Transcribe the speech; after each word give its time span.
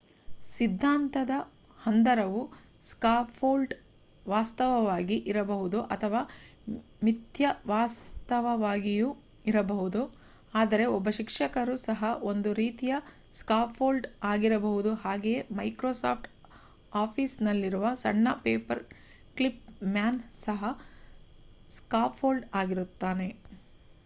ಸಿದ್ಧಾಂತದ 0.47 1.29
ಹಂದರವು 1.79 2.51
ಸ್ಕಾಫೋಲ್ಡ್ 2.83 3.73
ವಾಸ್ತವವಾಗಿ 4.25 5.23
ಇರಬಹುದು 5.25 5.87
ಅಥವಾ 5.87 6.29
ಮಿಥ್ಯವಾಸ್ತವವಾಗಿಯೂ 7.03 9.15
ಇರಬಹುದು 9.45 10.17
ಅಂದರೆ 10.53 10.91
ಒಬ್ಬ 10.91 11.09
ಶಿಕ್ಷಕರು 11.09 11.79
ಸಹ 11.79 12.23
ಒಂದು 12.23 12.53
ರೀತಿಯ 12.53 12.95
ಸ್ಕಾಫೋಲ್ಡ್ 13.33 14.23
ಆಗಿರಬಹುದು 14.23 15.03
ಹಾಗೆಯೇ 15.03 15.47
ಮೈಕ್ರೋಸಾಫ್ಟ್ 15.51 16.29
ಆಫೀಸ್ 16.95 17.41
ನಲ್ಲಿರುವ 17.41 17.95
ಸಣ್ಣ 17.95 18.27
ಪೇಪರ್ 18.41 18.95
ಕ್ಲಿಪ್ 19.37 19.89
ಮ್ಯಾನ್ 19.89 20.39
ಸಹ 20.39 20.77
ಸ್ಕಾಫೋಲ್ಡ್ 21.69 22.53
ಆಗಿರುತ್ತಾನೆ 22.53 23.41